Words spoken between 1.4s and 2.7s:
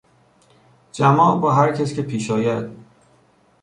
هر کس که پیش آید